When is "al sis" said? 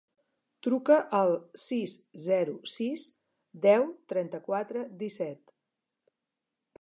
1.17-1.93